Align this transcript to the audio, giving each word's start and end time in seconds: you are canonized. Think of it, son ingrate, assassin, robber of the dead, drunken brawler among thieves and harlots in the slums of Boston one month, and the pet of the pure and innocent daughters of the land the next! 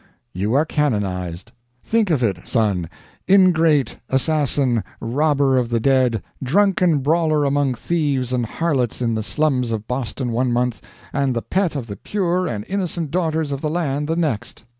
you 0.33 0.55
are 0.55 0.65
canonized. 0.65 1.51
Think 1.83 2.09
of 2.09 2.23
it, 2.23 2.39
son 2.47 2.89
ingrate, 3.29 3.97
assassin, 4.09 4.83
robber 4.99 5.59
of 5.59 5.69
the 5.69 5.79
dead, 5.79 6.23
drunken 6.41 7.01
brawler 7.01 7.45
among 7.45 7.75
thieves 7.75 8.33
and 8.33 8.47
harlots 8.47 8.99
in 9.03 9.13
the 9.13 9.21
slums 9.21 9.71
of 9.71 9.87
Boston 9.87 10.31
one 10.31 10.51
month, 10.51 10.81
and 11.13 11.35
the 11.35 11.43
pet 11.43 11.75
of 11.75 11.85
the 11.85 11.97
pure 11.97 12.47
and 12.47 12.65
innocent 12.67 13.11
daughters 13.11 13.51
of 13.51 13.61
the 13.61 13.69
land 13.69 14.07
the 14.07 14.15
next! 14.15 14.65